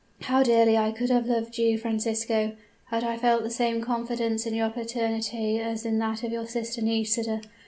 [0.21, 2.53] how dearly I could have loved you, Francisco,
[2.87, 6.81] had I felt the same confidence in your paternity as in that of your sister
[6.81, 7.41] Nisida!